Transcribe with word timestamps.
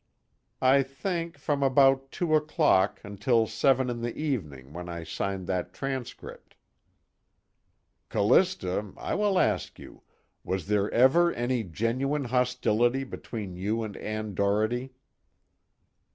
"I 0.63 0.81
think, 0.81 1.37
from 1.37 1.61
about 1.61 2.11
two 2.11 2.33
o'clock 2.33 2.99
until 3.03 3.45
seven 3.45 3.87
in 3.87 4.01
the 4.01 4.17
evening, 4.17 4.73
when 4.73 4.89
I 4.89 5.03
signed 5.03 5.45
that 5.45 5.75
transcript." 5.75 6.55
"Callista, 8.09 8.93
I 8.97 9.13
will 9.13 9.37
ask 9.37 9.77
you: 9.77 10.01
was 10.43 10.65
there 10.65 10.89
ever 10.89 11.31
any 11.31 11.61
genuine 11.63 12.23
hostility 12.23 13.03
between 13.03 13.55
you 13.55 13.83
and 13.83 13.95
Ann 13.95 14.33
Doherty?" 14.33 14.95